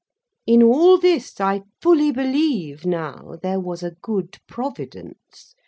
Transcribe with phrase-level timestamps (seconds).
[0.47, 5.53] In all this, I fully believe now, there was a good Providence.